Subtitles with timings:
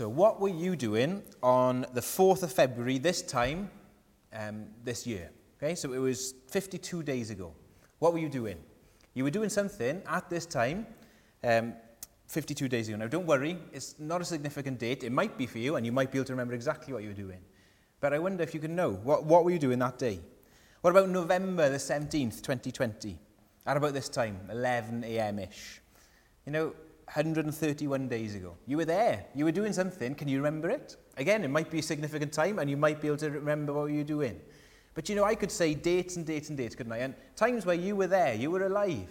[0.00, 3.70] So, what were you doing on the 4th of February this time
[4.32, 5.30] um, this year?
[5.58, 7.52] Okay, so it was 52 days ago.
[7.98, 8.56] What were you doing?
[9.12, 10.86] You were doing something at this time
[11.44, 11.74] um,
[12.28, 12.96] 52 days ago.
[12.96, 15.04] Now, don't worry, it's not a significant date.
[15.04, 17.10] It might be for you, and you might be able to remember exactly what you
[17.10, 17.40] were doing.
[18.00, 20.20] But I wonder if you can know what, what were you doing that day?
[20.80, 23.18] What about November the 17th, 2020?
[23.66, 25.40] At about this time, 11 a.m.
[25.40, 25.82] ish.
[26.46, 26.72] You know,
[27.14, 28.56] 131 days ago.
[28.66, 29.26] You were there.
[29.34, 30.14] You were doing something.
[30.14, 30.96] Can you remember it?
[31.16, 33.86] Again, it might be a significant time and you might be able to remember what
[33.86, 34.40] you were doing.
[34.94, 36.98] But you know, I could say dates and dates and dates, couldn't I?
[36.98, 39.08] And times where you were there, you were alive.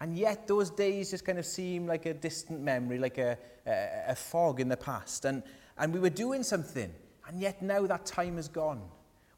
[0.00, 3.88] And yet those days just kind of seem like a distant memory, like a, a,
[4.08, 5.24] a fog in the past.
[5.24, 5.44] And,
[5.78, 6.92] and we were doing something.
[7.28, 8.82] And yet now that time is gone.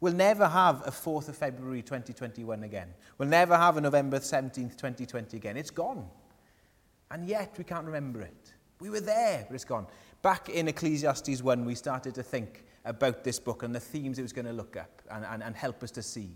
[0.01, 2.89] We'll never have a 4th of February 2021 again.
[3.19, 5.59] We'll never have a November 17th, 2020 again.
[5.59, 6.09] It's gone.
[7.13, 8.55] And yet we can't remember it.
[8.81, 9.87] We were there, but it's gone.
[10.23, 14.23] Back in Ecclesiastes 1, we started to think about this book and the themes it
[14.23, 16.31] was going to look up and, and, and help us to see.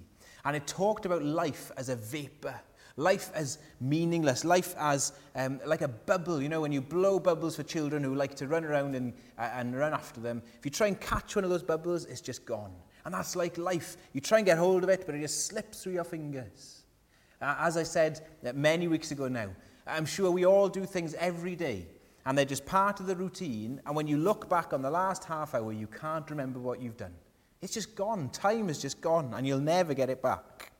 [0.44, 2.54] And it talked about life as a vapor,
[2.96, 6.42] life as meaningless, life as um, like a bubble.
[6.42, 9.50] You know, when you blow bubbles for children who like to run around and, uh,
[9.54, 12.44] and run after them, if you try and catch one of those bubbles, it's just
[12.44, 12.72] gone.
[13.06, 13.96] And that's like life.
[14.12, 16.82] You try and get hold of it, but it just slips through your fingers.
[17.40, 19.48] Uh, as I said uh, many weeks ago now,
[19.86, 21.86] I'm sure we all do things every day,
[22.24, 23.80] and they're just part of the routine.
[23.86, 26.96] And when you look back on the last half hour, you can't remember what you've
[26.96, 27.14] done.
[27.62, 28.30] It's just gone.
[28.30, 30.72] Time is just gone, and you'll never get it back.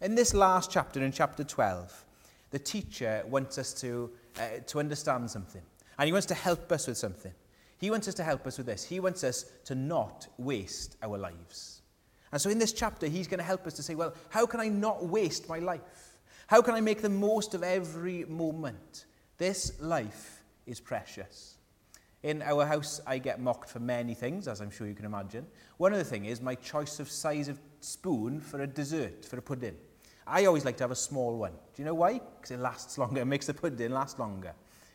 [0.00, 2.04] In this last chapter, in chapter 12,
[2.50, 5.62] the teacher wants us to, uh, to understand something,
[5.98, 7.32] and he wants to help us with something.
[7.78, 8.84] He wants us to help us with this.
[8.84, 11.80] He wants us to not waste our lives.
[12.32, 14.60] And so in this chapter, he's going to help us to say, well, how can
[14.60, 16.09] I not waste my life?
[16.50, 19.04] How can I make the most of every moment?
[19.38, 21.58] This life is precious.
[22.24, 25.46] In our house, I get mocked for many things, as I'm sure you can imagine.
[25.76, 29.38] One of the things is my choice of size of spoon for a dessert, for
[29.38, 29.76] a pudding.
[30.26, 31.52] I always like to have a small one.
[31.52, 32.14] Do you know why?
[32.14, 34.52] Because it lasts longer, it makes the pudding last longer.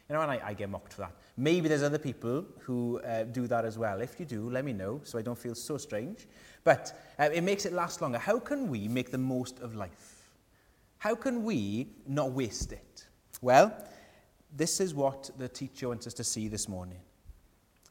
[0.09, 1.13] You know, and I, I get mocked for that.
[1.37, 4.01] Maybe there's other people who uh, do that as well.
[4.01, 6.27] If you do, let me know so I don't feel so strange.
[6.65, 8.17] But uh, it makes it last longer.
[8.17, 10.14] How can we make the most of life?
[11.05, 13.05] How can we not waste it?
[13.39, 13.71] Well,
[14.51, 16.97] this is what the teacher wants us to see this morning.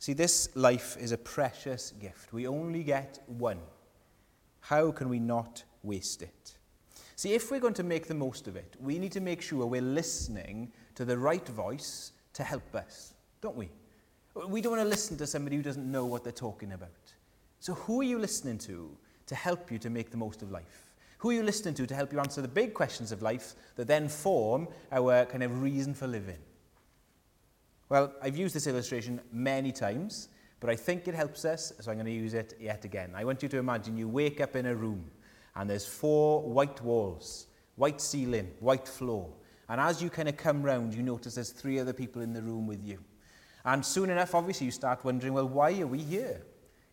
[0.00, 2.32] See, this life is a precious gift.
[2.32, 3.60] We only get one.
[4.58, 6.56] How can we not waste it?
[7.14, 9.64] See, if we're going to make the most of it, we need to make sure
[9.64, 13.68] we're listening to the right voice to help us, don't we?
[14.48, 17.12] We don't want to listen to somebody who doesn't know what they're talking about.
[17.60, 18.90] So, who are you listening to
[19.26, 20.83] to help you to make the most of life?
[21.24, 23.86] Who are you listening to to help you answer the big questions of life that
[23.86, 26.36] then form our kind of reason for living?
[27.88, 30.28] Well, I've used this illustration many times,
[30.60, 33.12] but I think it helps us, so I'm going to use it yet again.
[33.16, 35.10] I want you to imagine you wake up in a room
[35.56, 37.46] and there's four white walls,
[37.76, 39.30] white ceiling, white floor.
[39.70, 42.42] And as you kind of come round, you notice there's three other people in the
[42.42, 42.98] room with you.
[43.64, 46.42] And soon enough, obviously, you start wondering, well, why are we here?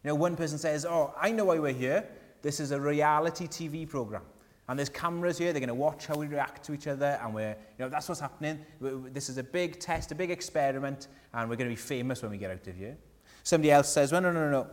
[0.06, 2.08] You know, one person says, oh, I know why we're here.
[2.41, 4.24] This is a reality TV program.
[4.68, 7.34] And there's cameras here, they're going to watch how we react to each other, and
[7.34, 8.59] we're, you know, that's what's happening.
[8.79, 12.31] This is a big test, a big experiment, and we're going to be famous when
[12.31, 12.97] we get out of here.
[13.44, 14.68] Somebody else says, well, no, no, no, no.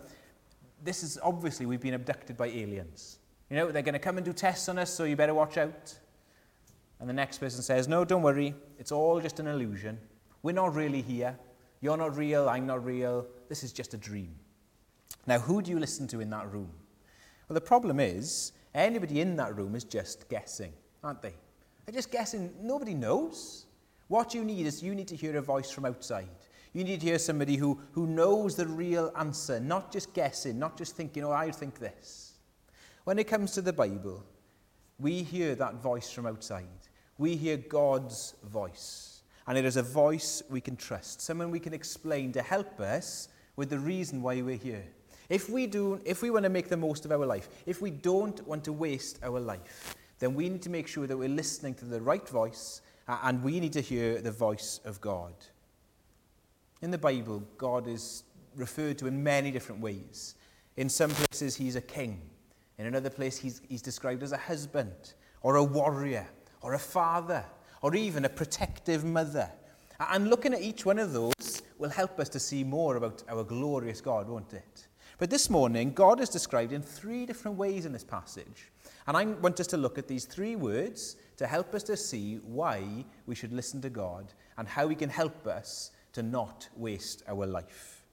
[0.84, 3.18] This is obviously we've been abducted by aliens.
[3.50, 5.56] You know, they're going to come and do tests on us, so you better watch
[5.56, 5.98] out.
[7.00, 9.98] And the next person says, no, don't worry, it's all just an illusion.
[10.42, 11.36] We're not really here.
[11.80, 13.26] You're not real, I'm not real.
[13.48, 14.34] This is just a dream.
[15.26, 16.70] Now, who do you listen to in that room?
[17.48, 20.72] Well, the problem is, anybody in that room is just guessing,
[21.02, 21.34] aren't they?
[21.86, 22.52] They're just guessing.
[22.60, 23.66] Nobody knows.
[24.08, 26.28] What you need is you need to hear a voice from outside.
[26.74, 30.76] You need to hear somebody who, who knows the real answer, not just guessing, not
[30.76, 32.34] just thinking, oh, I think this.
[33.04, 34.22] When it comes to the Bible,
[34.98, 36.66] we hear that voice from outside.
[37.16, 39.22] We hear God's voice.
[39.46, 43.28] And it is a voice we can trust, someone we can explain to help us
[43.56, 44.84] with the reason why we're here.
[45.28, 47.90] If we, do, if we want to make the most of our life, if we
[47.90, 51.74] don't want to waste our life, then we need to make sure that we're listening
[51.74, 55.34] to the right voice and we need to hear the voice of God.
[56.82, 58.24] In the Bible, God is
[58.56, 60.34] referred to in many different ways.
[60.76, 62.20] In some places, he's a king.
[62.78, 66.26] In another place, he's, he's described as a husband, or a warrior,
[66.62, 67.44] or a father,
[67.82, 69.50] or even a protective mother.
[69.98, 73.42] And looking at each one of those will help us to see more about our
[73.42, 74.87] glorious God, won't it?
[75.18, 78.70] But this morning, God is described in three different ways in this passage.
[79.08, 82.36] And I want us to look at these three words to help us to see
[82.36, 87.24] why we should listen to God and how He can help us to not waste
[87.26, 88.04] our life.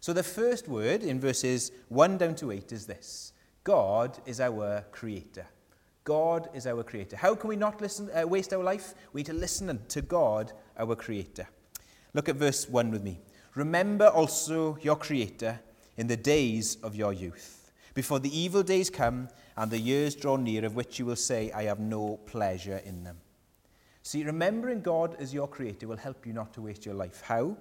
[0.00, 3.32] So the first word in verses 1 down to 8 is this
[3.64, 5.46] God is our creator.
[6.04, 7.16] God is our creator.
[7.16, 8.94] How can we not listen, uh, waste our life?
[9.14, 11.48] We need to listen to God, our creator.
[12.12, 13.20] Look at verse 1 with me.
[13.54, 15.60] Remember also your creator
[16.00, 20.36] in the days of your youth, before the evil days come and the years draw
[20.36, 23.18] near, of which you will say, I have no pleasure in them.
[24.02, 27.20] See, remembering God as your creator will help you not to waste your life.
[27.22, 27.54] How?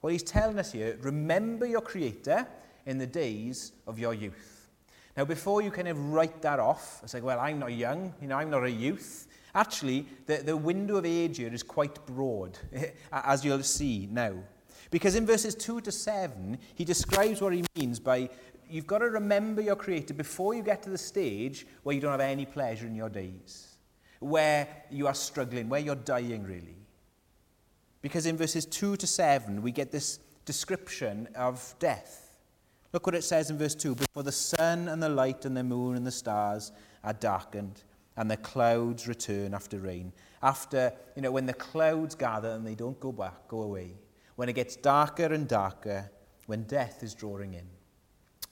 [0.00, 2.46] Well, he's telling us here remember your creator
[2.86, 4.70] in the days of your youth.
[5.16, 8.28] Now, before you kind of write that off, it's like, well, I'm not young, you
[8.28, 9.26] know, I'm not a youth.
[9.56, 12.60] Actually, the, the window of age here is quite broad,
[13.12, 14.34] as you'll see now.
[14.92, 18.28] Because in verses 2 to 7, he describes what he means by
[18.68, 22.10] you've got to remember your Creator before you get to the stage where you don't
[22.12, 23.78] have any pleasure in your days,
[24.20, 26.76] where you are struggling, where you're dying, really.
[28.02, 32.36] Because in verses 2 to 7, we get this description of death.
[32.92, 35.64] Look what it says in verse 2 Before the sun and the light and the
[35.64, 36.70] moon and the stars
[37.02, 37.82] are darkened,
[38.18, 40.12] and the clouds return after rain.
[40.42, 43.94] After, you know, when the clouds gather and they don't go back, go away.
[44.42, 46.10] When it gets darker and darker,
[46.46, 47.68] when death is drawing in.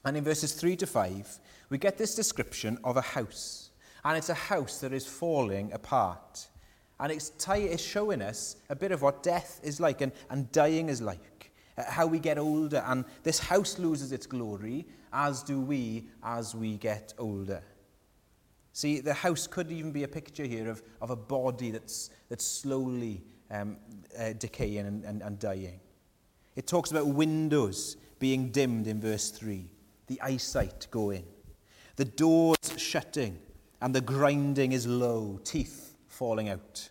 [0.04, 3.70] And in verses 3 to 5, we get this description of a house.
[4.04, 6.46] And it's a house that is falling apart.
[7.00, 10.90] And it's, it's showing us a bit of what death is like and, and dying
[10.90, 12.84] is like, uh, how we get older.
[12.86, 17.64] And this house loses its glory, as do we as we get older.
[18.74, 22.46] See, the house could even be a picture here of, of a body that's, that's
[22.46, 23.76] slowly um,
[24.18, 25.80] uh, decaying and, and, and dying.
[26.56, 29.66] It talks about windows being dimmed in verse 3
[30.06, 31.24] the eyesight going.
[31.94, 33.38] The doors shutting
[33.80, 36.90] and the grinding is low, teeth falling out.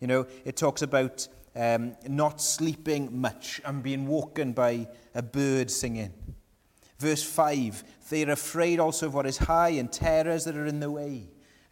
[0.00, 5.70] You know, it talks about um, not sleeping much and being woken by a bird
[5.70, 6.12] singing.
[6.98, 7.84] Verse 5
[8.14, 11.26] they're afraid also of what is high and terrors that are in the way.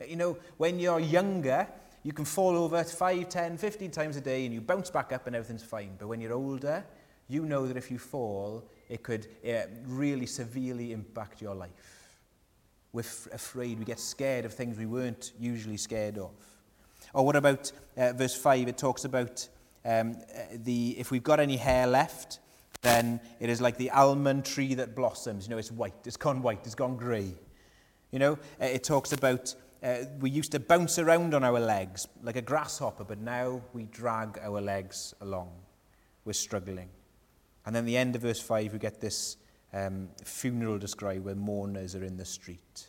[0.06, 1.68] You know, when you're younger,
[2.02, 5.26] you can fall over 5, 10, 15 times a day and you bounce back up
[5.26, 5.94] and everything's fine.
[5.98, 6.84] But when you're older,
[7.28, 12.18] you know that if you fall, it could uh, really severely impact your life.
[12.92, 16.32] We're f- afraid, we get scared of things we weren't usually scared of.
[17.14, 18.68] Or what about uh, verse 5?
[18.68, 19.48] It talks about
[19.84, 20.16] um,
[20.52, 22.40] the, if we've got any hair left,
[22.82, 25.46] then it is like the almond tree that blossoms.
[25.46, 27.34] You know, it's white, it's gone white, it's gone grey.
[28.10, 32.36] You know, it talks about uh, we used to bounce around on our legs like
[32.36, 35.50] a grasshopper, but now we drag our legs along.
[36.24, 36.88] We're struggling.
[37.66, 39.36] And then the end of verse 5, we get this
[39.72, 42.88] um, funeral described where mourners are in the street.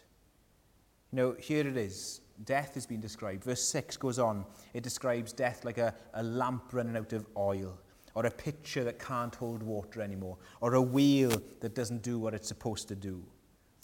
[1.11, 2.21] You know, here it is.
[2.43, 3.43] Death has been described.
[3.43, 4.45] Verse 6 goes on.
[4.73, 7.79] It describes death like a, a lamp running out of oil,
[8.15, 12.33] or a pitcher that can't hold water anymore, or a wheel that doesn't do what
[12.33, 13.23] it's supposed to do.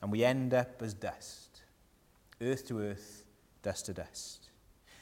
[0.02, 1.49] And we end up as dust.
[2.42, 3.26] Earth to earth,
[3.62, 4.50] dust to dust.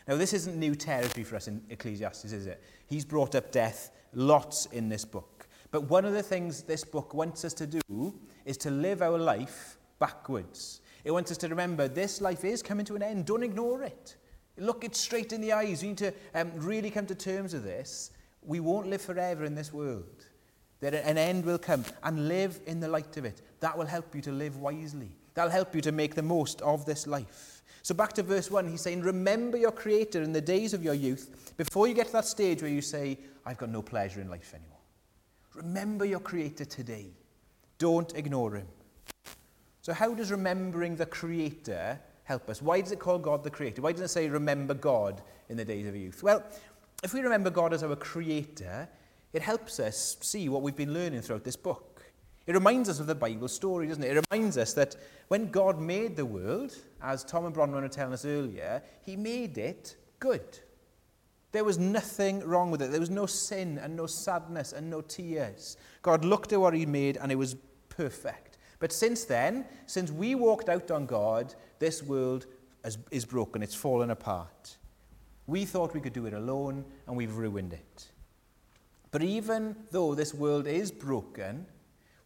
[0.08, 2.64] Now, this isn't new territory for us in Ecclesiastes, is it?
[2.88, 5.48] He's brought up death lots in this book.
[5.70, 8.14] But one of the things this book wants us to do
[8.46, 10.82] is to live our life backwards.
[11.04, 13.26] It wants us to remember this life is coming to an end.
[13.26, 14.16] Don't ignore it.
[14.58, 15.82] Look it straight in the eyes.
[15.82, 18.12] We need to um, really come to terms with this.
[18.42, 20.26] We won't live forever in this world.
[20.80, 23.42] That an end will come and live in the light of it.
[23.60, 25.12] That will help you to live wisely.
[25.38, 27.62] That'll help you to make the most of this life.
[27.84, 30.96] So back to verse 1, he's saying, Remember your Creator in the days of your
[30.96, 34.32] youth, before you get to that stage where you say, I've got no pleasure in
[34.32, 34.80] life anymore.
[35.54, 37.12] Remember your Creator today.
[37.78, 38.66] Don't ignore Him.
[39.84, 42.60] So, how does remembering the Creator help us?
[42.60, 43.84] Why does it call God the Creator?
[43.84, 46.24] Why doesn't it say remember God in the days of your youth?
[46.24, 46.44] Well,
[47.04, 48.90] if we remember God as our Creator,
[49.34, 51.97] it helps us see what we've been learning throughout this book.
[52.48, 54.16] It reminds us of the Bible story, doesn't it?
[54.16, 54.96] It reminds us that
[55.28, 56.74] when God made the world,
[57.04, 60.58] as Tom and Bronwyn were telling us earlier, He made it good.
[61.52, 62.92] There was nothing wrong with it.
[62.92, 65.76] There was no sin and no sadness and no tears.
[66.02, 67.56] God looked at what He made and it was
[67.90, 68.58] perfect.
[68.80, 72.46] But since then, since we walked out on God, this world
[73.12, 73.62] is broken.
[73.62, 74.78] It's fallen apart.
[75.48, 78.08] We thought we could do it alone and we've ruined it.
[79.12, 81.66] But even though this world is broken,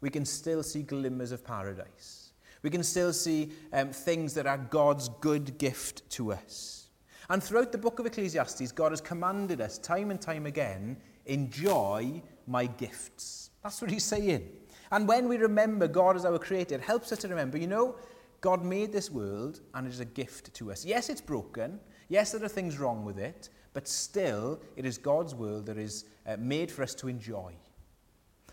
[0.01, 2.33] we can still see glimmers of paradise.
[2.63, 6.89] We can still see um, things that are God's good gift to us.
[7.29, 12.21] And throughout the book of Ecclesiastes, God has commanded us time and time again enjoy
[12.47, 13.51] my gifts.
[13.63, 14.49] That's what he's saying.
[14.91, 17.95] And when we remember God as our creator, it helps us to remember, you know,
[18.41, 20.83] God made this world and it is a gift to us.
[20.83, 21.79] Yes, it's broken.
[22.09, 23.49] Yes, there are things wrong with it.
[23.73, 27.53] But still, it is God's world that is uh, made for us to enjoy.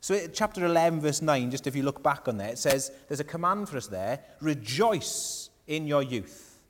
[0.00, 3.20] So, chapter 11, verse 9, just if you look back on there, it says there's
[3.20, 6.62] a command for us there rejoice in your youth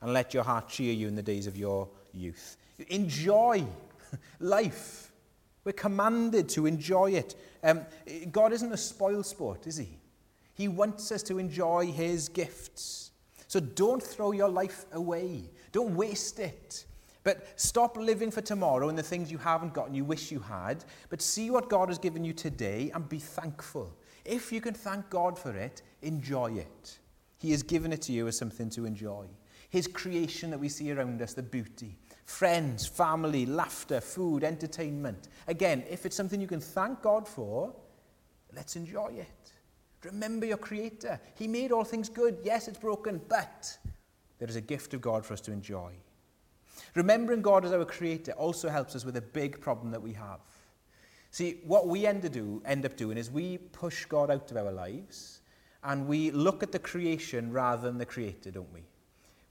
[0.00, 2.56] and let your heart cheer you in the days of your youth.
[2.88, 3.64] Enjoy
[4.40, 5.12] life.
[5.64, 7.34] We're commanded to enjoy it.
[7.64, 7.86] Um,
[8.30, 9.98] God isn't a spoil sport, is He?
[10.54, 13.10] He wants us to enjoy His gifts.
[13.48, 15.50] So don't throw your life away.
[15.72, 16.84] Don't waste it.
[17.26, 20.38] But stop living for tomorrow and the things you haven't got and you wish you
[20.38, 20.84] had.
[21.08, 23.92] But see what God has given you today and be thankful.
[24.24, 26.98] If you can thank God for it, enjoy it.
[27.38, 29.26] He has given it to you as something to enjoy.
[29.70, 35.26] His creation that we see around us, the beauty, friends, family, laughter, food, entertainment.
[35.48, 37.74] Again, if it's something you can thank God for,
[38.54, 39.52] let's enjoy it.
[40.04, 41.20] Remember your Creator.
[41.34, 42.38] He made all things good.
[42.44, 43.76] Yes, it's broken, but
[44.38, 45.90] there is a gift of God for us to enjoy.
[46.96, 50.40] Remembering God as our creator also helps us with a big problem that we have.
[51.30, 54.72] See, what we end, do, end up doing is we push God out of our
[54.72, 55.40] lives
[55.84, 58.80] and we look at the creation rather than the creator, don't we?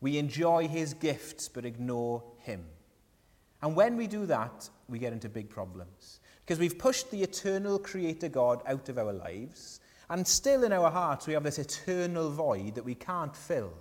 [0.01, 2.65] We enjoy his gifts but ignore him.
[3.61, 6.21] And when we do that, we get into big problems.
[6.43, 10.89] Because we've pushed the eternal creator God out of our lives, and still in our
[10.89, 13.73] hearts we have this eternal void that we can't fill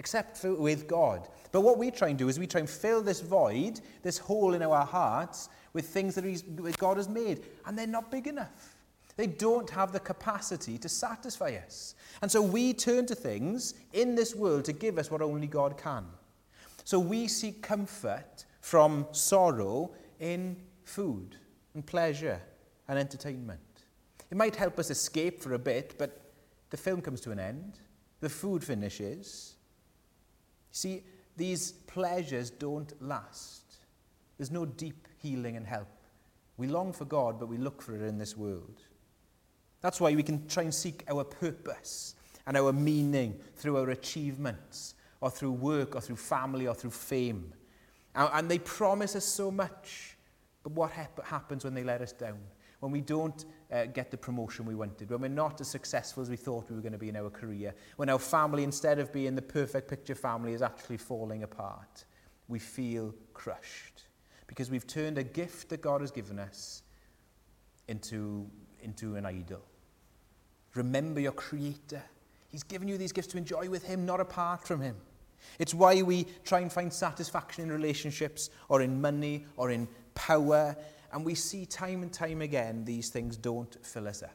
[0.00, 1.28] except for, with God.
[1.52, 4.54] But what we try and do is we try and fill this void, this hole
[4.54, 8.26] in our hearts, with things that, he's, that God has made, and they're not big
[8.26, 8.76] enough.
[9.16, 11.96] They don't have the capacity to satisfy us.
[12.22, 15.76] And so we turn to things in this world to give us what only God
[15.76, 16.06] can.
[16.84, 21.36] So we seek comfort from sorrow in food
[21.74, 22.40] and pleasure
[22.88, 23.60] and entertainment.
[24.30, 26.32] It might help us escape for a bit, but
[26.70, 27.80] the film comes to an end,
[28.20, 29.56] the food finishes,
[30.72, 31.02] See,
[31.36, 33.78] these pleasures don't last.
[34.36, 35.88] There's no deep healing and help.
[36.56, 38.82] We long for God, but we look for it in this world.
[39.80, 42.14] That's why we can try and seek our purpose
[42.46, 47.52] and our meaning through our achievements, or through work, or through family, or through fame.
[48.14, 50.16] And they promise us so much,
[50.62, 52.38] but what happens when they let us down?
[52.80, 56.30] When we don't uh, get the promotion we wanted, when we're not as successful as
[56.30, 59.12] we thought we were going to be in our career, when our family, instead of
[59.12, 62.04] being the perfect picture family, is actually falling apart,
[62.48, 64.04] we feel crushed
[64.46, 66.82] because we've turned a gift that God has given us
[67.86, 68.48] into,
[68.82, 69.62] into an idol.
[70.74, 72.02] Remember your Creator.
[72.48, 74.96] He's given you these gifts to enjoy with Him, not apart from Him.
[75.58, 80.76] It's why we try and find satisfaction in relationships or in money or in power
[81.12, 84.34] And we see time and time again these things don't fill us up.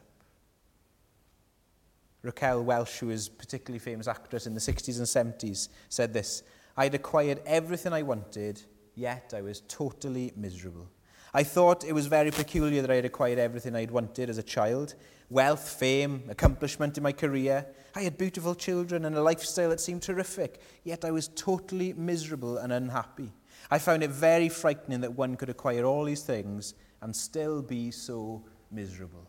[2.22, 6.42] Raquel Welsh, who is a particularly famous actress in the 60s and 70s, said this
[6.76, 8.60] I had acquired everything I wanted,
[8.94, 10.88] yet I was totally miserable.
[11.32, 14.42] I thought it was very peculiar that I had acquired everything I'd wanted as a
[14.42, 14.94] child
[15.28, 17.66] wealth, fame, accomplishment in my career.
[17.94, 22.58] I had beautiful children and a lifestyle that seemed terrific, yet I was totally miserable
[22.58, 23.32] and unhappy.
[23.70, 27.90] I found it very frightening that one could acquire all these things and still be
[27.90, 29.28] so miserable.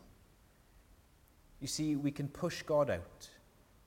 [1.60, 3.28] You see, we can push God out,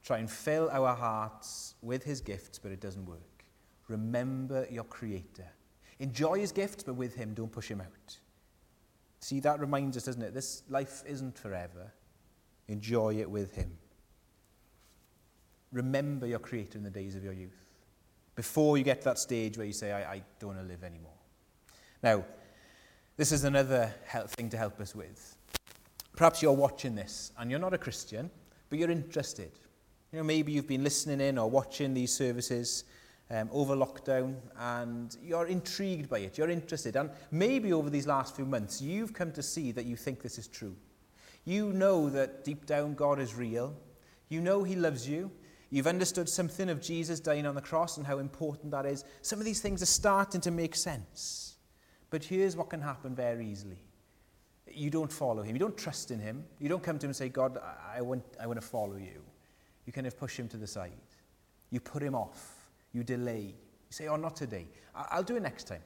[0.03, 3.45] try and fill our hearts with his gifts, but it doesn't work.
[3.87, 5.47] Remember your Creator.
[5.99, 8.17] Enjoy his gifts, but with him, don't push him out.
[9.19, 10.33] See, that reminds us, doesn't it?
[10.33, 11.93] This life isn't forever.
[12.67, 13.77] Enjoy it with him.
[15.71, 17.70] Remember your Creator in the days of your youth
[18.35, 20.83] before you get to that stage where you say, I, I don't want to live
[20.83, 21.11] anymore.
[22.01, 22.23] Now,
[23.17, 23.93] this is another
[24.29, 25.37] thing to help us with.
[26.15, 28.29] Perhaps you're watching this and you're not a Christian,
[28.69, 29.51] but you're interested.
[30.11, 32.85] You know, maybe you've been listening in or watching these services
[33.29, 36.95] um, over lockdown and you're intrigued by it, you're interested.
[36.95, 40.37] And maybe over these last few months, you've come to see that you think this
[40.37, 40.75] is true.
[41.45, 43.75] You know that deep down God is real.
[44.29, 45.31] You know He loves you.
[45.71, 49.05] You've understood something of Jesus dying on the cross and how important that is.
[49.21, 51.55] Some of these things are starting to make sense.
[52.09, 53.81] But here's what can happen very easily.
[54.69, 55.55] You don't follow him.
[55.55, 56.43] You don't trust in him.
[56.59, 57.57] You don't come to him and say, God,
[57.95, 59.23] I want, I want to follow you.
[59.85, 60.91] You kind of push him to the side.
[61.69, 62.69] You put him off.
[62.91, 63.55] You delay.
[63.55, 64.67] You say, oh, not today.
[64.93, 65.81] I'll do it next time.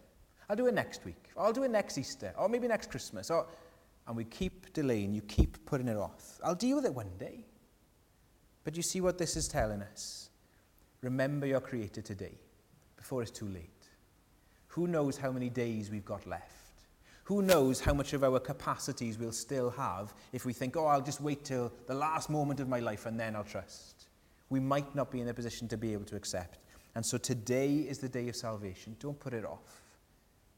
[0.50, 1.30] I'll do it next week.
[1.38, 2.34] I'll do it next Easter.
[2.38, 3.30] Or maybe next Christmas.
[3.30, 3.46] Or,
[4.08, 5.14] and we keep delaying.
[5.14, 6.40] You keep putting it off.
[6.44, 7.46] I'll deal with it one day.
[8.66, 10.30] But you see what this is telling us?
[11.02, 12.38] Remember your Creator today,
[12.98, 13.70] before it's too late.
[14.70, 16.52] Who knows how many days we've got left?
[17.26, 21.02] Who knows how much of our capacities we'll still have if we think, oh, I'll
[21.02, 24.08] just wait till the last moment of my life and then I'll trust.
[24.50, 26.60] We might not be in a position to be able to accept.
[26.96, 28.96] And so today is the day of salvation.
[29.00, 29.82] Don't put it off.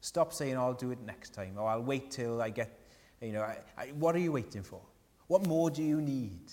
[0.02, 2.80] Stop saying, I'll do it next time, or I'll wait till I get,
[3.22, 4.82] you know, I, I, what are you waiting for?
[5.28, 6.52] What more do you need?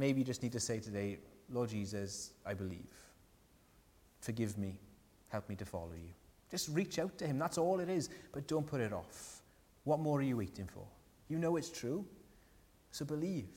[0.00, 1.18] Maybe you just need to say today,
[1.52, 2.88] Lord Jesus, I believe.
[4.22, 4.78] Forgive me.
[5.28, 6.14] Help me to follow you.
[6.50, 7.38] Just reach out to him.
[7.38, 8.08] That's all it is.
[8.32, 9.42] But don't put it off.
[9.84, 10.86] What more are you waiting for?
[11.28, 12.06] You know it's true.
[12.92, 13.50] So believe.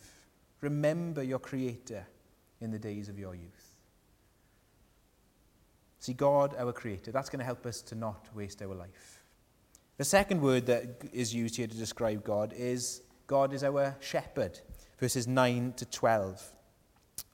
[0.59, 2.05] Remember your Creator
[2.59, 3.75] in the days of your youth.
[5.99, 9.23] See, God, our Creator, that's going to help us to not waste our life.
[9.95, 14.59] The second word that is used here to describe God is God is our shepherd,
[14.99, 16.53] verses 9 to 12.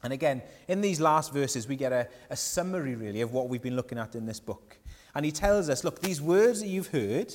[0.03, 3.61] And again, in these last verses, we get a, a summary, really, of what we've
[3.61, 4.77] been looking at in this book.
[5.15, 7.33] And he tells us, look, these words that you've heard,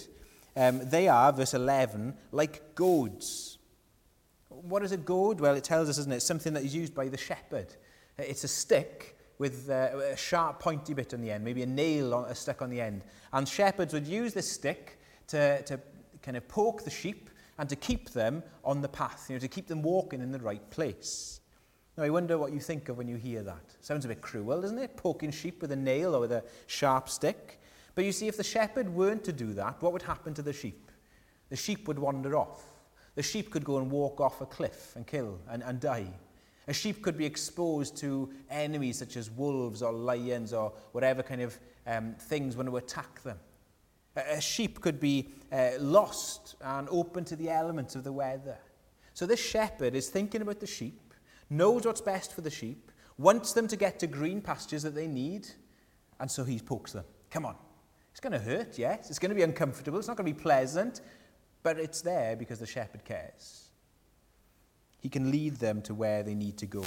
[0.57, 3.59] um, they are, verse 11, like goads.
[4.49, 5.41] What is a goad?
[5.41, 7.75] Well, it tells us, isn't it, something that is used by the shepherd.
[8.17, 12.15] It's a stick with uh, a sharp, pointy bit on the end, maybe a nail
[12.15, 13.03] on, a stuck on the end.
[13.33, 15.81] And shepherds would use this stick to, to
[16.23, 17.29] kind of poke the sheep
[17.59, 20.39] and to keep them on the path, you know, to keep them walking in the
[20.39, 21.41] right place.
[21.97, 23.77] Now, I wonder what you think of when you hear that.
[23.81, 24.97] Sounds a bit cruel, doesn't it?
[24.97, 27.61] Poking sheep with a nail or with a sharp stick.
[27.95, 30.53] But you see, if the shepherd weren't to do that, what would happen to the
[30.53, 30.91] sheep?
[31.51, 32.65] The sheep would wander off.
[33.15, 36.09] The sheep could go and walk off a cliff and kill and, and die.
[36.67, 41.43] A sheep could be exposed to enemies such as wolves or lions or whatever kind
[41.43, 43.39] of um, things want to attack them.
[44.17, 48.59] A, a sheep could be uh, lost and open to the elements of the weather.
[49.13, 51.01] So this shepherd is thinking about the sheep
[51.51, 55.07] knows what's best for the sheep, wants them to get to green pastures that they
[55.07, 55.47] need,
[56.21, 57.05] and so he pokes them.
[57.31, 57.57] Come on.
[58.11, 59.11] It's going to hurt, yes.
[59.11, 59.99] It's going to be uncomfortable.
[59.99, 61.01] It's not going to be pleasant,
[61.63, 63.69] but it's there because the shepherd cares.
[65.01, 66.85] He can lead them to where they need to go.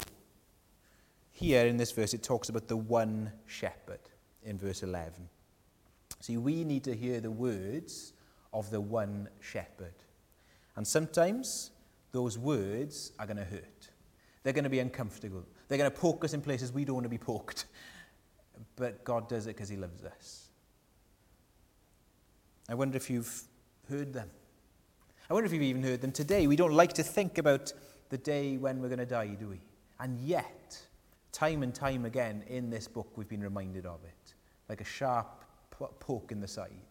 [1.32, 4.00] Here in this verse, it talks about the one shepherd
[4.44, 5.30] in verse 11.
[6.22, 8.14] See, we need to hear the words
[8.58, 9.94] of the one shepherd.
[10.76, 11.70] And sometimes
[12.12, 13.90] those words are going to hurt.
[14.42, 15.44] They're going to be uncomfortable.
[15.68, 17.66] They're going to poke us in places we don't want to be poked.
[18.76, 20.50] But God does it because he loves us.
[22.68, 23.44] I wonder if you've
[23.90, 24.30] heard them.
[25.30, 26.48] I wonder if you've even heard them today.
[26.48, 27.72] We don't like to think about
[28.10, 29.62] the day when we're going to die, do we?
[30.00, 30.82] And yet,
[31.32, 34.34] time and time again in this book, we've been reminded of it,
[34.68, 35.46] like a sharp
[36.00, 36.87] poke in the side.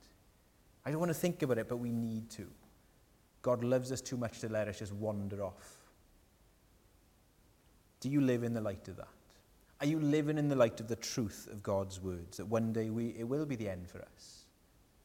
[0.87, 2.47] I don't want to think about it, but we need to.
[3.43, 5.77] God loves us too much to let us just wander off.
[7.99, 9.09] Do you live in the light of that?
[9.81, 12.91] Are you living in the light of the truth of God's words that one day
[12.91, 14.45] we, it will be the end for us?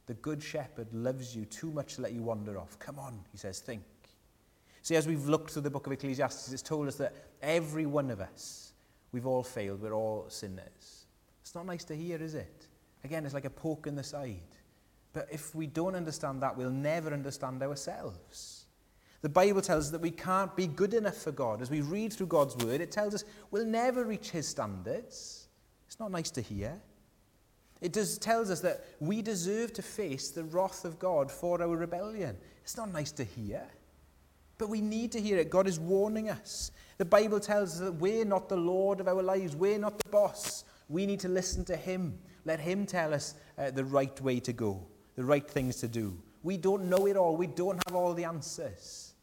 [0.05, 2.77] The good shepherd loves you too much to let you wander off.
[2.77, 3.81] Come on, he says, think.
[4.83, 8.11] See, as we've looked through the book of Ecclesiastes, it's told us that every one
[8.11, 8.73] of us,
[9.11, 11.05] we've all failed, we're all sinners.
[11.41, 12.67] It's not nice to hear, is it?
[13.03, 14.41] Again, it's like a poke in the side.
[15.13, 18.65] But if we don't understand that, we'll never understand ourselves.
[19.21, 21.61] The Bible tells us that we can't be good enough for God.
[21.61, 25.47] As we read through God's word, it tells us we'll never reach his standards.
[25.87, 26.81] It's not nice to hear.
[27.81, 31.75] It does, tells us that we deserve to face the wrath of God for our
[31.75, 32.37] rebellion.
[32.63, 33.63] It's not nice to hear.
[34.57, 35.49] But we need to hear it.
[35.49, 36.71] God is warning us.
[36.99, 39.55] The Bible tells us that we're not the Lord of our lives.
[39.55, 40.65] We're not the boss.
[40.87, 42.19] We need to listen to Him.
[42.45, 46.17] Let Him tell us uh, the right way to go, the right things to do.
[46.43, 47.35] We don't know it all.
[47.35, 49.13] We don't have all the answers.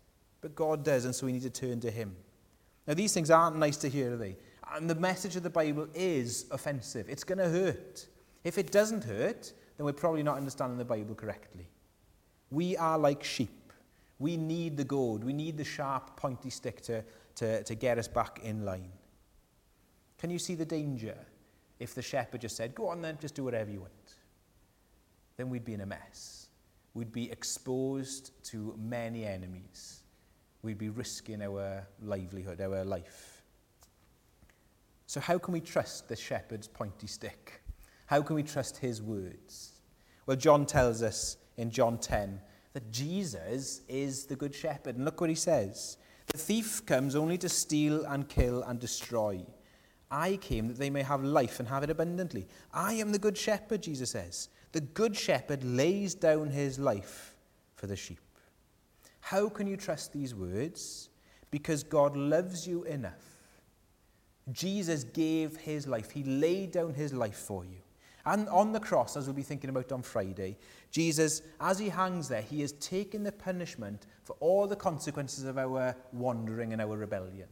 [0.40, 2.14] But God does, and so we need to turn to Him.
[2.86, 4.36] Now, these things aren't nice to hear, are they?
[4.72, 7.08] And the message of the Bible is offensive.
[7.08, 8.06] It's going to hurt.
[8.44, 11.68] If it doesn't hurt, then we're probably not understanding the Bible correctly.
[12.50, 13.72] We are like sheep.
[14.18, 15.24] We need the goad.
[15.24, 17.04] We need the sharp, pointy stick to,
[17.36, 18.92] to, to get us back in line.
[20.18, 21.16] Can you see the danger
[21.78, 23.92] if the shepherd just said, Go on then, just do whatever you want?
[25.38, 26.48] Then we'd be in a mess.
[26.92, 30.02] We'd be exposed to many enemies
[30.62, 33.42] we'd be risking our livelihood, our life.
[35.06, 37.62] So, how can we trust the shepherd's pointy stick?
[38.06, 39.80] How can we trust his words?
[40.26, 42.40] Well, John tells us in John 10
[42.74, 44.96] that Jesus is the good shepherd.
[44.96, 45.96] And look what he says
[46.26, 49.46] The thief comes only to steal and kill and destroy.
[50.10, 52.46] I came that they may have life and have it abundantly.
[52.72, 54.48] I am the good shepherd, Jesus says.
[54.78, 57.34] The good shepherd lays down his life
[57.74, 58.20] for the sheep.
[59.18, 61.08] How can you trust these words?
[61.50, 63.50] Because God loves you enough.
[64.52, 67.80] Jesus gave his life, he laid down his life for you.
[68.24, 70.56] And on the cross, as we'll be thinking about on Friday,
[70.92, 75.58] Jesus, as he hangs there, he has taken the punishment for all the consequences of
[75.58, 77.48] our wandering and our rebellion.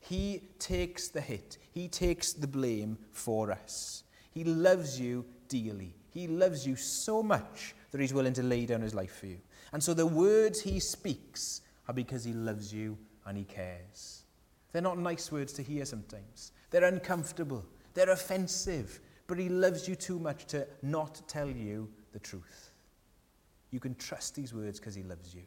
[0.00, 4.04] He takes the hit, he takes the blame for us.
[4.30, 5.96] He loves you dearly.
[6.12, 9.38] He loves you so much that he's willing to lay down his life for you.
[9.72, 14.24] And so the words he speaks are because he loves you and he cares.
[14.72, 16.52] They're not nice words to hear sometimes.
[16.70, 17.64] They're uncomfortable.
[17.94, 19.00] They're offensive.
[19.26, 22.72] But he loves you too much to not tell you the truth.
[23.70, 25.42] You can trust these words because he loves you.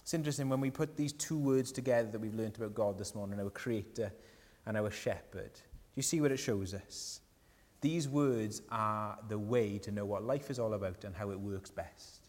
[0.00, 3.14] It's interesting when we put these two words together that we've learned about God this
[3.14, 4.12] morning, our creator
[4.64, 5.52] and our shepherd.
[5.54, 7.20] Do you see what it shows us?
[7.80, 11.38] These words are the way to know what life is all about and how it
[11.38, 12.26] works best.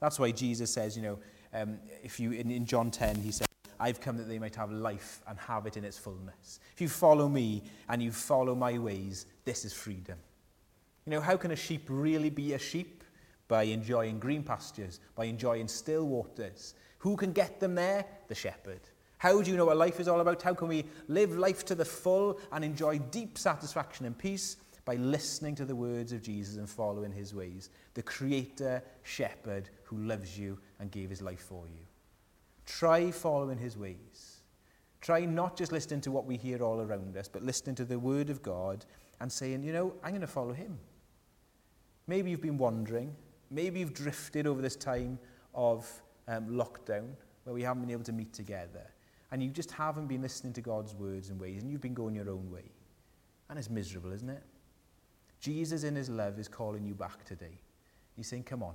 [0.00, 1.18] That's why Jesus says, you know,
[1.52, 3.46] um, if you in, in John 10, he said,
[3.78, 6.60] I've come that they might have life and have it in its fullness.
[6.74, 10.18] If you follow me and you follow my ways, this is freedom.
[11.04, 13.04] You know, how can a sheep really be a sheep?
[13.48, 18.04] By enjoying green pastures, by enjoying still waters, who can get them there?
[18.26, 18.80] The shepherd.
[19.18, 20.42] How do you know what life is all about?
[20.42, 24.56] How can we live life to the full and enjoy deep satisfaction and peace?
[24.86, 27.68] By listening to the words of Jesus and following his ways.
[27.92, 31.82] The creator, shepherd who loves you and gave his life for you.
[32.64, 34.38] Try following his ways.
[35.02, 37.98] Try not just listening to what we hear all around us, but listening to the
[37.98, 38.86] word of God
[39.20, 40.78] and saying, you know, I'm going to follow him.
[42.06, 43.14] Maybe you've been wandering.
[43.50, 45.18] Maybe you've drifted over this time
[45.54, 45.86] of
[46.28, 47.10] um, lockdown
[47.44, 48.90] where we haven't been able to meet together
[49.30, 52.14] and you just haven't been listening to God's words and ways and you've been going
[52.14, 52.70] your own way.
[53.48, 54.42] And it's miserable, isn't it?
[55.40, 57.58] Jesus in his love is calling you back today.
[58.16, 58.74] He's saying, come on.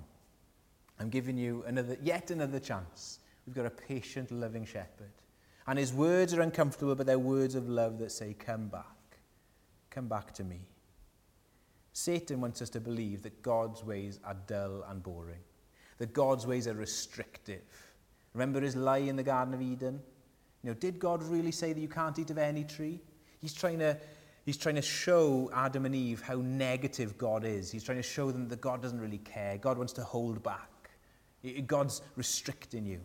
[0.99, 3.19] I'm giving you another, yet another chance.
[3.45, 5.11] We've got a patient, loving shepherd.
[5.67, 8.85] And his words are uncomfortable, but they're words of love that say, come back.
[9.89, 10.59] Come back to me.
[11.93, 15.41] Satan wants us to believe that God's ways are dull and boring
[16.01, 17.61] that God's ways are restrictive.
[18.33, 20.01] Remember his lie in the Garden of Eden?
[20.63, 22.99] You know, did God really say that you can't eat of any tree?
[23.39, 23.95] He's trying to
[24.51, 27.71] He's trying to show Adam and Eve how negative God is.
[27.71, 29.57] He's trying to show them that God doesn't really care.
[29.57, 30.89] God wants to hold back.
[31.67, 32.99] God's restricting you.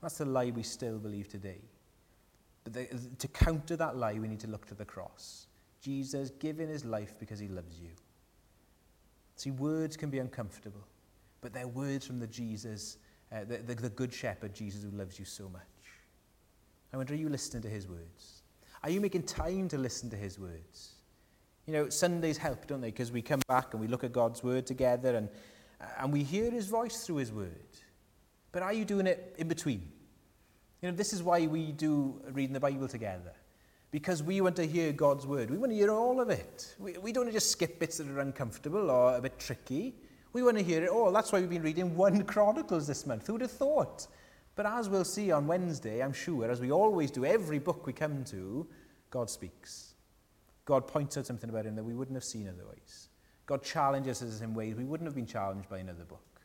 [0.00, 1.60] That's the lie we still believe today.
[2.64, 2.86] But the,
[3.18, 5.46] to counter that lie, we need to look to the cross.
[5.80, 7.90] Jesus giving his life because he loves you.
[9.36, 10.84] See, words can be uncomfortable
[11.42, 12.96] but they're words from the Jesus,
[13.32, 15.62] uh, the, the, the good shepherd, Jesus who loves you so much.
[16.92, 18.41] I wonder, are you listening to his words?
[18.84, 20.94] Are you making time to listen to his words?
[21.66, 22.90] You know, Sundays help, don't they?
[22.90, 25.28] Because we come back and we look at God's word together and,
[25.98, 27.66] and we hear his voice through his word.
[28.50, 29.90] But are you doing it in between?
[30.80, 33.32] You know, this is why we do reading the Bible together.
[33.92, 35.50] Because we want to hear God's word.
[35.50, 36.74] We want to hear all of it.
[36.78, 39.94] We, we don't want to just skip bits that are uncomfortable or a bit tricky.
[40.32, 41.12] We want to hear it all.
[41.12, 43.26] That's why we've been reading 1 Chronicles this month.
[43.26, 44.08] Who would have thought?
[44.54, 47.92] But as we'll see on Wednesday, I'm sure, as we always do, every book we
[47.92, 48.66] come to,
[49.10, 49.94] God speaks.
[50.64, 53.08] God points out something about him that we wouldn't have seen otherwise.
[53.46, 56.40] God challenges us in ways we wouldn't have been challenged by another book.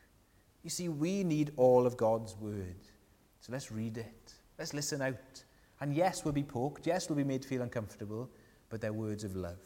[0.62, 2.76] You see, we need all of God's word.
[3.40, 4.32] So let's read it.
[4.58, 5.44] Let's listen out.
[5.80, 6.86] And yes, we'll be poked.
[6.86, 8.28] Yes, we'll be made to feel uncomfortable,
[8.68, 9.60] but they're words of love.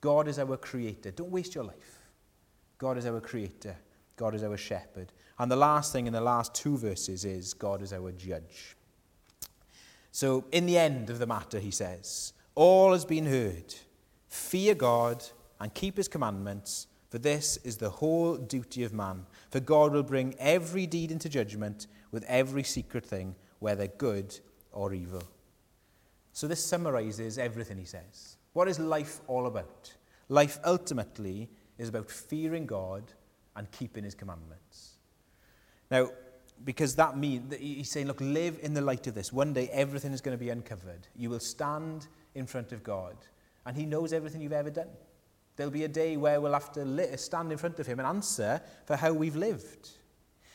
[0.00, 1.10] God is our creator.
[1.10, 2.00] Don't waste your life.
[2.78, 3.76] God is our creator.
[4.20, 5.12] God is our shepherd.
[5.38, 8.76] And the last thing in the last two verses is God is our judge.
[10.12, 13.74] So, in the end of the matter, he says, All has been heard.
[14.28, 15.24] Fear God
[15.58, 19.24] and keep his commandments, for this is the whole duty of man.
[19.50, 24.38] For God will bring every deed into judgment with every secret thing, whether good
[24.70, 25.22] or evil.
[26.34, 28.36] So, this summarizes everything he says.
[28.52, 29.94] What is life all about?
[30.28, 33.14] Life ultimately is about fearing God
[33.56, 34.96] and keeping his commandments.
[35.90, 36.10] Now,
[36.64, 39.32] because that means, he's saying, look, live in the light of this.
[39.32, 41.08] One day everything is going to be uncovered.
[41.16, 43.16] You will stand in front of God,
[43.66, 44.88] and he knows everything you've ever done.
[45.56, 48.60] There'll be a day where we'll have to stand in front of him and answer
[48.86, 49.90] for how we've lived.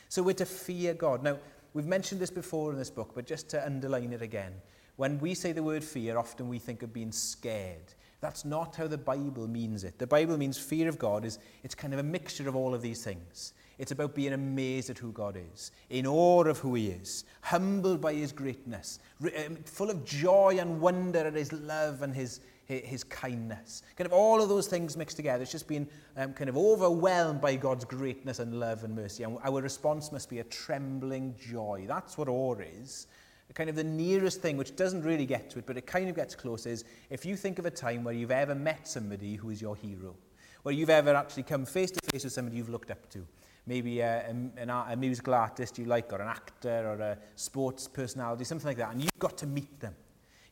[0.08, 1.22] So we're to fear God.
[1.22, 1.38] Now,
[1.74, 4.52] we've mentioned this before in this book, but just to underline it again.
[4.96, 7.92] When we say the word fear, often we think of being scared.
[8.26, 10.00] That's not how the Bible means it.
[10.00, 12.82] The Bible means fear of God is it's kind of a mixture of all of
[12.82, 13.52] these things.
[13.78, 18.00] It's about being amazed at who God is, in awe of who he is, humbled
[18.00, 23.04] by his greatness, um, full of joy and wonder at his love and his, his
[23.04, 23.84] kindness.
[23.94, 25.44] Kind of all of those things mixed together.
[25.44, 25.86] It's just being
[26.16, 29.22] um, kind of overwhelmed by God's greatness and love and mercy.
[29.22, 31.84] And our response must be a trembling joy.
[31.86, 33.06] That's what awe is
[33.54, 36.16] kind of the nearest thing, which doesn't really get to it, but it kind of
[36.16, 39.50] gets close, is if you think of a time where you've ever met somebody who
[39.50, 40.14] is your hero,
[40.62, 43.26] where you've ever actually come face to face with somebody you've looked up to,
[43.66, 44.22] maybe uh,
[44.58, 48.66] a, a, a musical artist you like, or an actor, or a sports personality, something
[48.66, 49.94] like that, and you've got to meet them.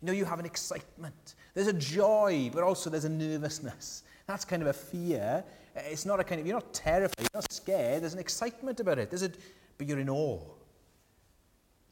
[0.01, 1.35] You know, you have an excitement.
[1.55, 4.03] There's a joy, but also there's a nervousness.
[4.27, 5.45] That's kind of a fear.
[5.77, 8.03] Uh, it's not a kind of, you're not terrified, you're not scared.
[8.03, 9.11] There's an excitement about it.
[9.11, 9.31] There's a,
[9.79, 10.41] but you're in awe.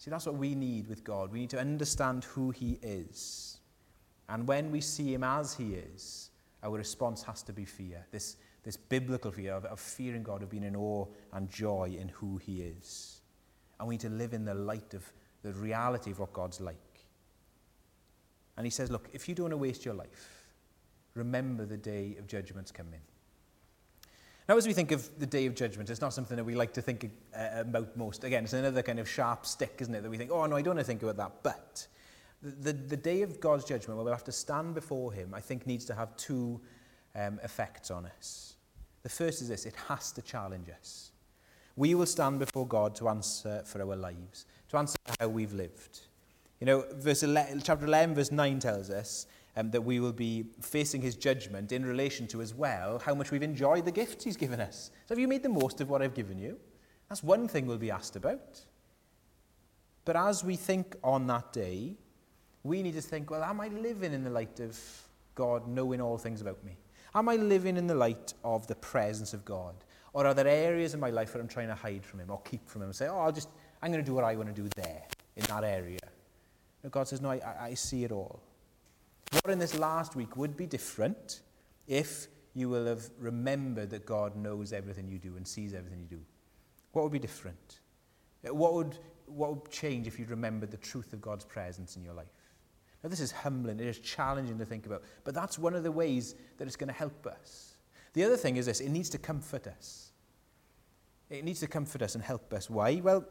[0.03, 1.31] See, that's what we need with God.
[1.31, 3.61] We need to understand who He is.
[4.29, 6.31] And when we see Him as He is,
[6.65, 8.05] our response has to be fear.
[8.11, 12.09] This, this biblical fear of, of fearing God, of being in awe and joy in
[12.09, 13.21] who He is.
[13.79, 15.05] And we need to live in the light of
[15.45, 17.07] the reality of what God's like.
[18.57, 20.57] And He says, Look, if you don't want to waste your life,
[21.15, 23.03] remember the day of judgment's coming.
[24.53, 26.75] Now, as we think of the day of judgment, it's not something that we like
[26.75, 28.23] to think uh, about most.
[28.23, 30.61] Again, it's another kind of sharp stick, isn't it, that we think, oh, no, I
[30.61, 31.43] don't want to think about that.
[31.43, 31.87] But
[32.43, 35.67] the, the day of God's judgment, where we'll have to stand before Him, I think
[35.67, 36.61] needs to have two
[37.15, 38.57] um, effects on us.
[39.05, 41.13] The first is this it has to challenge us.
[41.75, 46.01] We will stand before God to answer for our lives, to answer how we've lived.
[46.61, 50.47] You know, verse 11, chapter 11, verse 9 tells us um, that we will be
[50.61, 54.37] facing his judgment in relation to as well how much we've enjoyed the gifts he's
[54.37, 54.91] given us.
[55.07, 56.59] So have you made the most of what I've given you?
[57.09, 58.61] That's one thing we'll be asked about.
[60.05, 61.97] But as we think on that day,
[62.65, 64.79] we need to think, well, am I living in the light of
[65.35, 66.77] God knowing all things about me?
[67.15, 69.75] Am I living in the light of the presence of God?
[70.15, 72.41] Or are there areas in my life where I'm trying to hide from him or
[72.43, 73.49] keep from him and say, oh, I'll just,
[73.83, 75.03] I'm going to do what I want to do there,
[75.37, 75.99] in that area?
[76.91, 78.43] God says, no, I, I see it all.
[79.33, 81.41] What in this last week would be different
[81.87, 86.17] if you will have remembered that God knows everything you do and sees everything you
[86.19, 86.23] do?
[86.93, 87.81] What would be different?
[88.47, 92.05] Uh, what would, what would change if you remembered the truth of God's presence in
[92.05, 92.27] your life?
[93.03, 95.91] Now, this is humbling, it is challenging to think about, but that's one of the
[95.91, 97.77] ways that it's going to help us.
[98.13, 100.13] The other thing is this it needs to comfort us.
[101.31, 102.69] It needs to comfort us and help us.
[102.69, 103.01] Why?
[103.03, 103.25] Well,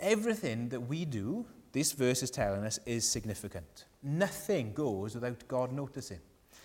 [0.00, 3.86] everything that we do, this verse is telling us, is significant.
[4.00, 6.20] Nothing goes without God noticing.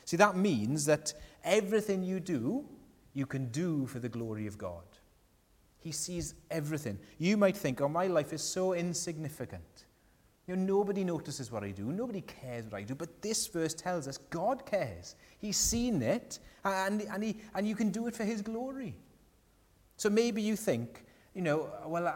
[0.05, 2.63] See, that means that everything you do,
[3.15, 4.83] you can do for the glory of God.
[5.79, 6.99] He sees everything.
[7.17, 9.87] You might think, oh, my life is so insignificant.
[10.45, 11.91] You know, nobody notices what I do.
[11.91, 12.93] Nobody cares what I do.
[12.93, 15.15] But this verse tells us God cares.
[15.39, 18.95] He's seen it, and, and, he, and you can do it for his glory.
[19.97, 22.13] So maybe you think, you know, well,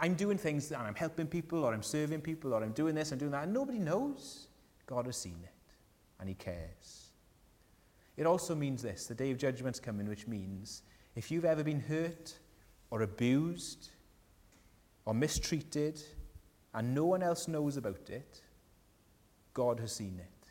[0.00, 3.12] I'm doing things and I'm helping people or I'm serving people or I'm doing this
[3.12, 4.48] and doing that, and nobody knows.
[4.86, 5.74] God has seen it
[6.20, 7.10] and He cares.
[8.16, 10.82] It also means this the day of judgment's coming, which means
[11.14, 12.34] if you've ever been hurt
[12.90, 13.90] or abused
[15.04, 16.02] or mistreated
[16.74, 18.42] and no one else knows about it,
[19.54, 20.48] God has seen it.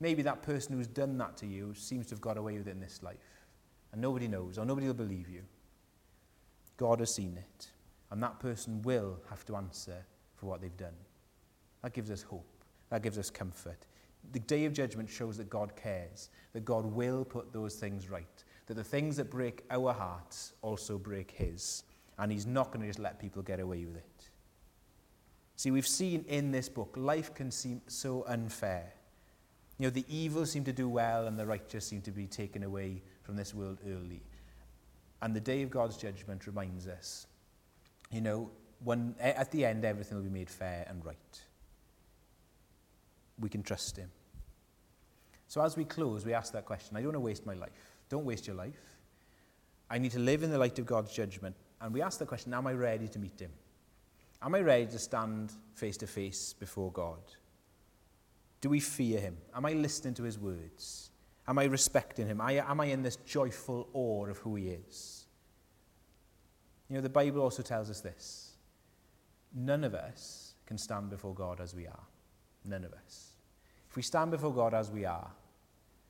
[0.00, 2.72] Maybe that person who's done that to you seems to have got away with it
[2.72, 3.46] in this life,
[3.92, 5.42] and nobody knows or nobody will believe you.
[6.76, 7.68] God has seen it.
[8.10, 10.04] And that person will have to answer
[10.36, 10.94] for what they've done.
[11.82, 12.46] That gives us hope.
[12.90, 13.86] That gives us comfort.
[14.32, 18.44] The day of judgment shows that God cares, that God will put those things right,
[18.66, 21.82] that the things that break our hearts also break His.
[22.18, 24.30] And He's not going to just let people get away with it.
[25.56, 28.92] See, we've seen in this book, life can seem so unfair.
[29.78, 32.62] You know, the evil seem to do well and the righteous seem to be taken
[32.62, 34.22] away from this world early.
[35.22, 37.26] And the day of God's judgment reminds us
[38.14, 38.50] you know,
[38.82, 41.40] when, at the end, everything will be made fair and right.
[43.38, 44.10] We can trust him.
[45.48, 46.96] So as we close, we ask that question.
[46.96, 47.70] I don't want to waste my life.
[48.08, 48.98] Don't waste your life.
[49.90, 51.56] I need to live in the light of God's judgment.
[51.80, 53.50] And we ask the question, am I ready to meet him?
[54.42, 57.20] Am I ready to stand face to face before God?
[58.60, 59.36] Do we fear him?
[59.54, 61.10] Am I listening to his words?
[61.46, 62.40] Am I respecting him?
[62.40, 65.23] Am I in this joyful awe of who he is?
[66.88, 68.52] You know, the Bible also tells us this.
[69.54, 72.06] None of us can stand before God as we are.
[72.64, 73.34] None of us.
[73.88, 75.30] If we stand before God as we are,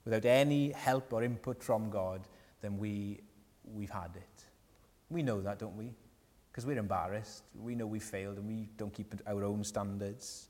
[0.05, 2.23] without any help or input from God,
[2.61, 3.21] then we,
[3.65, 4.45] we've had it.
[5.11, 5.93] We know that, don't we?
[6.51, 7.45] Because we're embarrassed.
[7.61, 10.49] We know we've failed and we don't keep our own standards.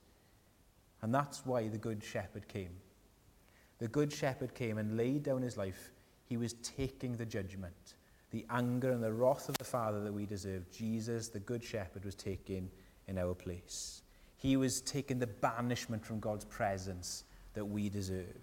[1.03, 2.77] And that's why the Good Shepherd came.
[3.79, 5.91] The Good Shepherd came and laid down his life.
[6.27, 7.95] He was taking the judgment.
[8.35, 12.05] The anger and the wrath of the Father that we deserve, Jesus, the Good Shepherd,
[12.05, 12.69] was taken
[13.07, 14.03] in our place.
[14.37, 18.43] He was taking the banishment from God's presence that we deserve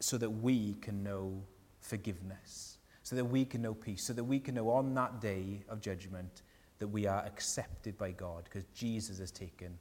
[0.00, 1.42] so that we can know
[1.80, 5.64] forgiveness, so that we can know peace, so that we can know on that day
[5.70, 6.42] of judgment
[6.78, 9.78] that we are accepted by God because Jesus has taken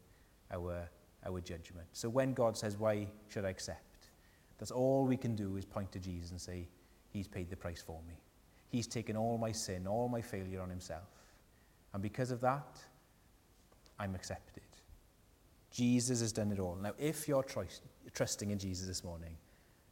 [0.50, 0.90] our,
[1.26, 1.88] our judgment.
[1.92, 4.08] So when God says, Why should I accept?
[4.60, 6.70] That's all we can do is point to Jesus and say,
[7.10, 8.16] He's paid the price for me.
[8.74, 11.04] He's taken all my sin, all my failure on himself.
[11.94, 12.80] And because of that,
[14.00, 14.64] I'm accepted.
[15.70, 16.76] Jesus has done it all.
[16.82, 17.46] Now, if you're
[18.14, 19.38] trusting in Jesus this morning,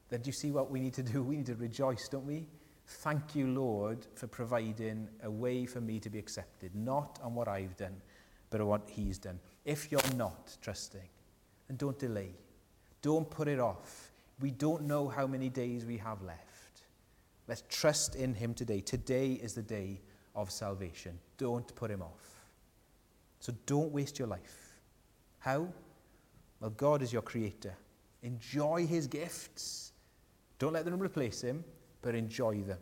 [0.10, 1.22] then do you see what we need to do?
[1.22, 2.48] We need to rejoice, don't we?
[2.88, 7.48] Thank you, Lord, for providing a way for me to be accepted, not on what
[7.48, 8.02] I've done,
[8.50, 9.40] but on what he's done.
[9.64, 11.08] If you're not trusting,
[11.68, 12.34] then don't delay.
[13.04, 14.12] Don't put it off.
[14.40, 16.51] We don't know how many days we have left.
[17.52, 18.80] Let's trust in him today.
[18.80, 20.00] Today is the day
[20.36, 21.20] of salvation.
[21.38, 22.46] Don't put him off.
[23.42, 24.78] So don't waste your life.
[25.40, 25.68] How?
[26.62, 27.76] Well, God is your creator.
[28.24, 29.92] Enjoy his gifts.
[30.60, 31.66] Don't let them replace him,
[32.02, 32.78] but enjoy them.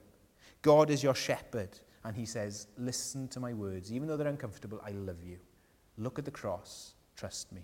[0.62, 3.92] God is your shepherd, and he says, Listen to my words.
[3.92, 5.40] Even though they're uncomfortable, I love you.
[5.98, 6.94] Look at the cross.
[7.16, 7.64] Trust me.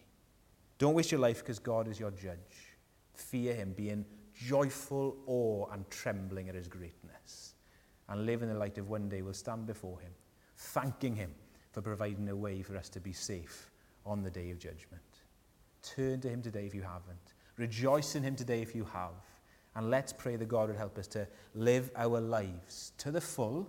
[0.80, 2.74] Don't waste your life because God is your judge.
[3.14, 7.56] Fear him, be in joyful awe and trembling at his greatness,
[8.10, 10.12] and live in the light of one day we'll stand before him,
[10.58, 11.34] thanking him
[11.72, 13.72] for providing a way for us to be safe
[14.06, 15.02] on the day of judgment.
[15.82, 17.34] Turn to him today if you haven't.
[17.58, 19.14] Rejoice in him today if you have.
[19.76, 23.68] And let's pray that God would help us to live our lives to the full,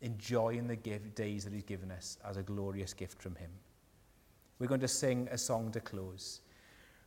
[0.00, 3.50] enjoying the give, days that he's given us as a glorious gift from him.
[4.58, 6.40] We're going to sing a song to close,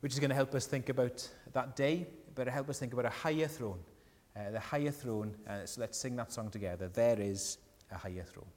[0.01, 3.05] which is going to help us think about that day but help us think about
[3.05, 3.79] a higher throne.
[4.35, 6.87] Uh, the higher throne, uh, so let's sing that song together.
[6.87, 7.59] There is
[7.91, 8.47] a higher throne.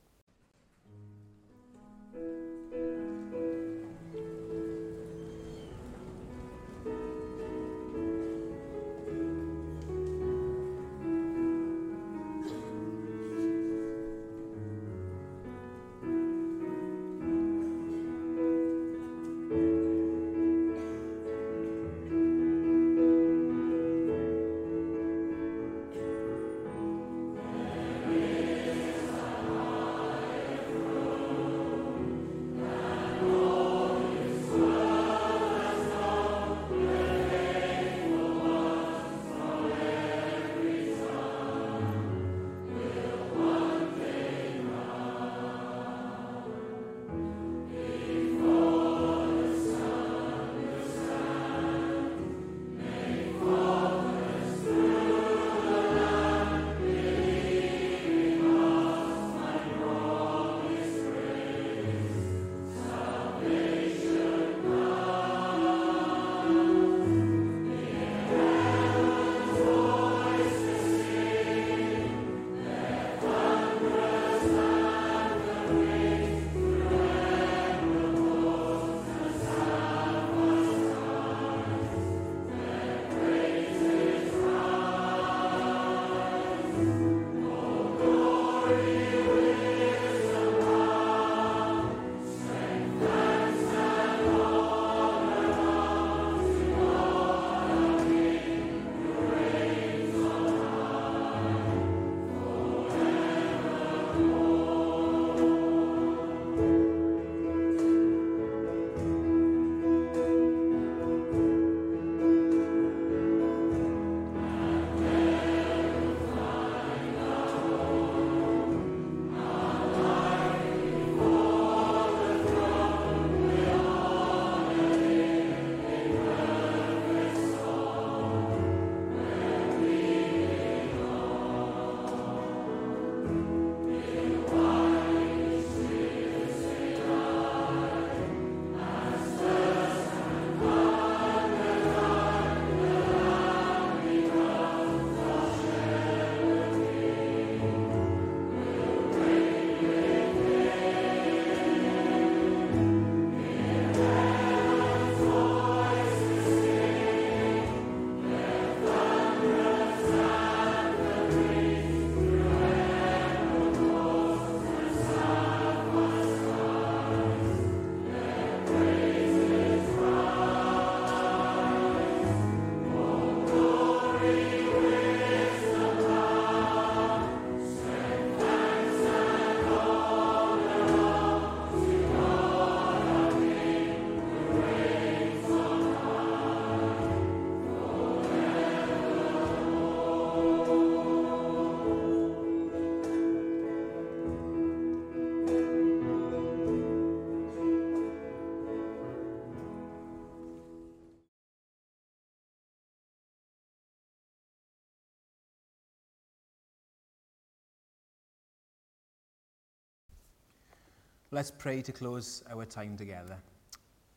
[211.36, 213.36] Let's pray to close our time together.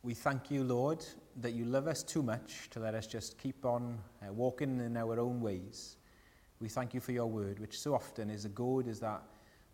[0.02, 1.04] We thank you, Lord,
[1.42, 4.96] that you love us too much to let us just keep on uh, walking in
[4.96, 5.98] our own ways.
[6.60, 9.20] We thank you for your word, which so often is a goad as that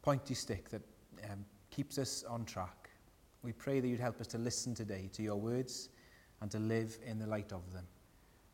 [0.03, 0.82] pointy stick that
[1.30, 2.90] um, keeps us on track.
[3.44, 5.90] We pray that you'd help us to listen today to your words
[6.40, 7.86] and to live in the light of them.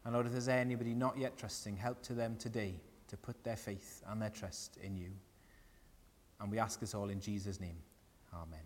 [0.05, 2.75] And Lord, if there's anybody not yet trusting, help to them today
[3.09, 5.13] to put their faith and their trust in you.
[6.43, 7.79] And we ask this all in Jesus' name.
[8.35, 8.61] Amen.